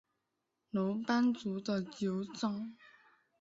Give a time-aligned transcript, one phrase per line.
[0.71, 2.73] 楼班族的酋长。